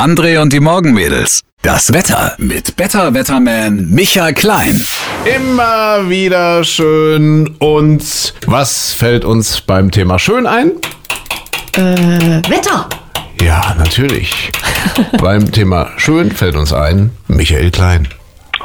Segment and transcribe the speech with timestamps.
[0.00, 1.42] André und die Morgenmädels.
[1.60, 4.80] Das Wetter mit Better Wetterman Michael Klein.
[5.26, 7.54] Immer wieder schön.
[7.58, 10.72] Und was fällt uns beim Thema schön ein?
[11.74, 12.88] Wetter.
[13.42, 14.50] Ja, natürlich.
[15.20, 18.08] beim Thema schön fällt uns ein Michael Klein.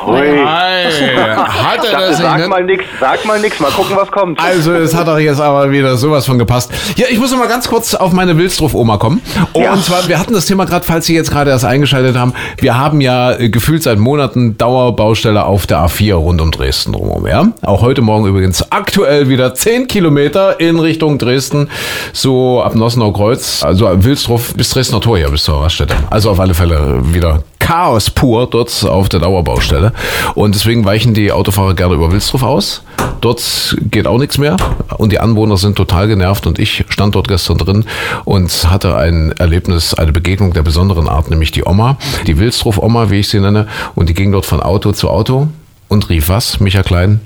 [0.04, 0.18] Hui.
[0.20, 1.16] Hey,
[1.48, 2.50] hat er das Sag nicht?
[2.50, 4.40] mal nix, sag mal nix, mal gucken, was kommt.
[4.42, 6.72] Also, es hat doch jetzt aber wieder sowas von gepasst.
[6.98, 9.22] Ja, ich muss noch mal ganz kurz auf meine Wilsdorf-Oma kommen.
[9.54, 9.76] Und Ja.
[9.82, 12.34] zwar, wir hatten das Thema gerade, falls Sie jetzt gerade erst eingeschaltet haben.
[12.58, 17.26] Wir haben ja äh, gefühlt seit Monaten Dauerbaustelle auf der A4 rund um Dresden drumherum,
[17.28, 17.48] ja.
[17.62, 21.70] Auch heute Morgen übrigens aktuell wieder 10 Kilometer in Richtung Dresden,
[22.14, 25.96] so ab Nossenau Kreuz, also Wilsdorf bis Dresdner Tor hier bis zur Raststätte.
[26.10, 29.92] Also auf alle Fälle wieder Chaos pur dort auf der Dauerbaustelle.
[30.36, 32.84] Und deswegen weichen die Autofahrer gerne über Wilsdorf aus.
[33.22, 34.56] Dort geht auch nichts mehr.
[35.00, 36.46] Und die Anwohner sind total genervt.
[36.46, 37.86] Und ich stand dort gestern drin
[38.24, 43.22] und hatte ein Erlebnis, eine Begegnung der besonderen Art, nämlich die Oma, die Wilsdorf-Oma, wie
[43.22, 43.68] ich sie nenne.
[43.96, 45.48] Und die ging dort von Auto zu Auto
[45.88, 47.20] und rief was, Micha Klein?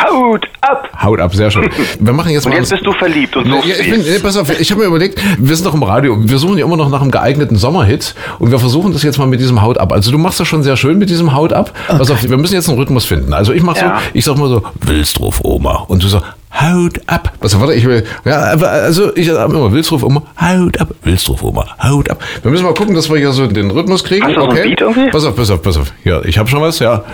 [0.00, 0.46] Haut!
[1.02, 1.68] Haut ab, sehr schön.
[2.00, 2.58] Wir machen jetzt Und mal.
[2.58, 4.86] jetzt bist du verliebt und suchst ja, ich bin, nee, pass auf, ich habe mir
[4.88, 8.14] überlegt, wir sind doch im Radio, wir suchen ja immer noch nach einem geeigneten Sommerhit
[8.38, 9.92] und wir versuchen das jetzt mal mit diesem Haut ab.
[9.92, 11.72] Also du machst das schon sehr schön mit diesem Haut ab.
[11.88, 13.32] Pass auf, wir müssen jetzt einen Rhythmus finden.
[13.34, 13.98] Also ich mach Ja.
[13.98, 16.20] so, ich sag mal so, Wilsdruf Oma und du so,
[16.58, 17.32] Haut ab.
[17.40, 21.42] Pass auf, warte, ich will, ja, also ich sag immer Wilsdruf Oma, Haut ab, Wilsdruf
[21.42, 22.22] Oma, Haut ab.
[22.42, 24.24] Wir müssen mal gucken, dass wir hier so den Rhythmus kriegen.
[24.24, 24.68] Hast du so ein okay?
[24.68, 25.10] Beat irgendwie?
[25.10, 25.92] Pass auf, pass auf, pass auf.
[26.04, 27.04] Ja, ich habe schon was, ja.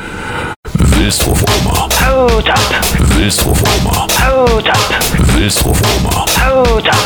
[0.74, 2.58] Wilsdruf Oma, Haut ab!
[3.16, 4.78] Wilsdruf Oma, Haut ab!
[5.34, 6.96] Wilsdruf Oma, Haut ab!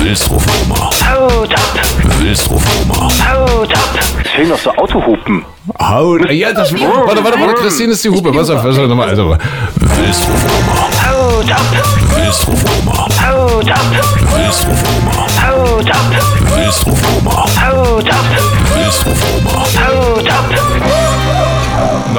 [0.00, 1.88] Wilsdruf Oma, Haut ab!
[2.20, 3.08] Wilsdruf Oma.
[3.30, 3.98] Haut ab!
[4.24, 5.44] Es fehlen noch so Autohupen.
[5.80, 6.30] Haut.
[6.30, 6.72] Ja, das.
[6.72, 7.54] Warte, warte, warte.
[7.54, 8.32] Christine ist die Hupe.
[8.32, 9.08] Pass auf, pass auf, nochmal.
[9.10, 9.36] Also.
[9.76, 10.97] Wilsdruf Oma.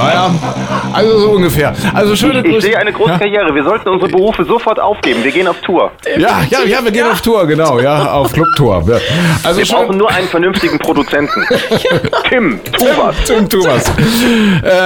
[0.02, 0.30] Naja,
[0.92, 1.74] also so ungefähr.
[1.94, 2.66] Also schöne Ich Grüße.
[2.68, 3.54] sehe eine große Karriere.
[3.54, 5.22] Wir sollten unsere Berufe sofort aufgeben.
[5.22, 5.90] Wir gehen auf Tour.
[6.16, 8.82] Ja, ja, ja, wir gehen auf Tour, genau, ja, auf Clubtour.
[8.88, 8.96] Ja.
[9.44, 11.44] Also Wir brauchen nur einen vernünftigen Produzenten.
[12.28, 13.16] Tim, tu was.
[13.24, 13.84] Tim Thomas.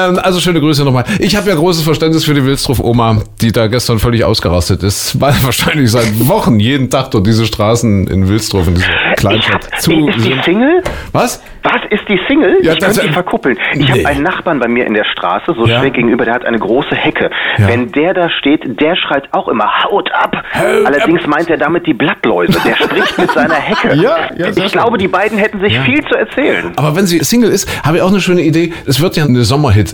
[0.09, 1.05] Ähm, also schöne Grüße nochmal.
[1.19, 5.35] Ich habe ja großes Verständnis für die Wilsdruf-Oma, die da gestern völlig ausgerastet ist, weil
[5.43, 10.09] wahrscheinlich seit Wochen jeden Tag dort diese Straßen in Wilsdruf, in dieser Kleinstadt, zu Ey,
[10.11, 10.35] ist die.
[10.45, 10.83] Single?
[11.13, 11.43] Was?
[11.63, 12.59] Was ist die Single?
[12.63, 13.57] Ja, ich das- könnte die verkuppeln.
[13.73, 13.87] Ich Nee.
[13.89, 15.81] habe einen Nachbarn bei mir in der Straße, so Ja.
[15.81, 17.31] schräg gegenüber, der hat eine große Hecke.
[17.59, 17.69] Ja.
[17.69, 20.37] Wenn der da steht, der schreit auch immer, haut ab.
[20.55, 22.59] Haut Allerdings meint er damit die Blattläuse.
[22.67, 23.95] Der spricht mit seiner Hecke.
[24.05, 26.73] Ja, ja, ich glaube, die beiden hätten sich viel zu erzählen.
[26.77, 28.73] Aber wenn sie Single ist, habe ich auch eine schöne Idee.
[28.87, 29.45] Es wird ja eine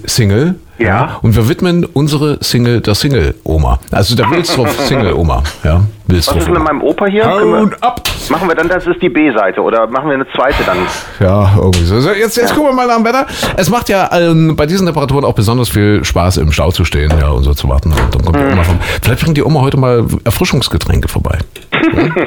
[0.04, 0.54] Sommerhit-Single.
[0.78, 1.18] Ja.
[1.20, 3.78] Und wir widmen unsere Single der Single-Oma.
[3.90, 5.42] Also der Wilsdorf-Single-Oma.
[5.62, 6.36] Ja, Was Wilsdorf.
[6.38, 7.24] ist denn mit meinem Opa hier?
[7.24, 8.00] Wir, ab!
[8.30, 10.78] machen wir dann, das ist die B-Seite oder machen wir eine zweite dann?
[11.20, 12.00] Ja, irgendwie so.
[12.00, 13.26] so jetzt jetzt gucken wir mal nach dem Wetter.
[13.56, 17.12] Es macht ja ähm, bei diesen Temperaturen auch besonders viel Spaß, im Stau zu stehen
[17.20, 17.92] ja, und so zu warten.
[17.92, 18.78] Und dann kommt die Oma vom.
[19.02, 21.38] Vielleicht bringt die Oma heute mal Erfrischungsgetränke vorbei.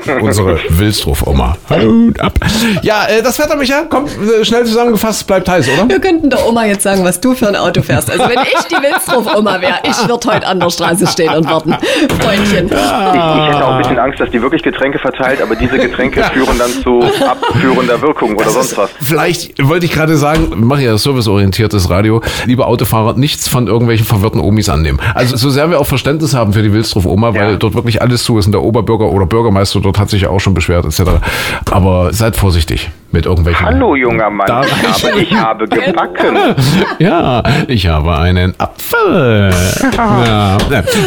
[0.05, 0.17] Ja?
[0.19, 1.57] Unsere Wilsdorf-Oma.
[1.69, 2.33] Haut ab.
[2.81, 5.89] Ja, äh, das Wetter, Micha, komm, äh, schnell zusammengefasst, bleibt heiß, oder?
[5.89, 8.09] Wir könnten der Oma jetzt sagen, was du für ein Auto fährst.
[8.11, 11.73] Also wenn ich die Wilsdorf-Oma wäre, ich würde heute an der Straße stehen und warten.
[12.19, 12.65] Freundchen.
[12.67, 16.23] Ich, ich hätte auch ein bisschen Angst, dass die wirklich Getränke verteilt, aber diese Getränke
[16.33, 18.89] führen dann zu abführender Wirkung oder Das sonst ist- was.
[19.01, 22.21] Vielleicht wollte ich gerade sagen, wir machen ja serviceorientiertes Radio.
[22.45, 24.99] Liebe Autofahrer, nichts von irgendwelchen verwirrten Omis annehmen.
[25.15, 27.55] Also so sehr wir auch Verständnis haben für die Wilsdorf-Oma, weil Ja.
[27.57, 30.39] dort wirklich alles zu ist und der Oberbürger oder Bürgermeister dort hat sich ja auch
[30.39, 31.21] schon beschwert etc.
[31.69, 33.65] Aber seid vorsichtig mit irgendwelchen...
[33.65, 34.47] Hallo, junger Mann.
[34.47, 36.35] Da- Ich habe, ich habe gebacken.
[36.99, 39.51] Ja, ich habe einen Apfel.
[39.93, 40.57] Ja.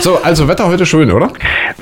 [0.00, 1.28] So, also Wetter heute schön, oder?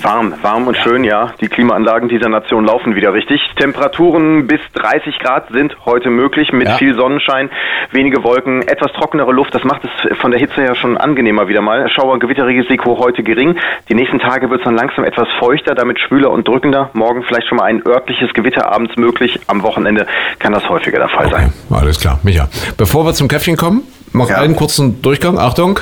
[0.00, 1.32] Warm, warm und schön, ja.
[1.40, 3.40] Die Klimaanlagen dieser Nation laufen wieder richtig.
[3.58, 6.76] Temperaturen bis 30 Grad sind heute möglich mit Ja.
[6.76, 7.50] viel Sonnenschein,
[7.90, 9.54] wenige Wolken, etwas trockenere Luft.
[9.54, 11.88] Das macht es von der Hitze her schon angenehmer wieder mal.
[11.90, 13.56] Schauer, Gewitterrisiko heute gering.
[13.88, 16.90] Die nächsten Tage wird es dann langsam etwas feuchter, damit schwüler und drückender.
[16.94, 19.40] Morgen vielleicht schon mal ein örtliches Gewitter abends möglich.
[19.48, 20.06] Am Wochenende
[20.38, 21.52] kann das häufiger der Fall sein.
[21.70, 22.48] Alles klar, Micha.
[22.76, 24.36] Bevor wir zum Käffchen kommen, noch Ja.
[24.36, 25.38] einen kurzen Durchgang.
[25.38, 25.80] Achtung.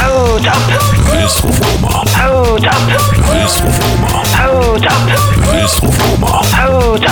[0.00, 0.56] Haut ab!
[2.16, 2.74] Haut ab!
[4.38, 4.92] Haut ab!
[6.56, 7.09] Haut ab!